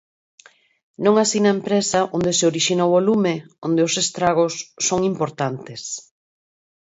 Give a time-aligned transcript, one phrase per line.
[1.03, 3.33] Non así na empresa onde se orixinou o lume,
[3.67, 4.53] onde os estragos
[4.87, 5.81] son importantes.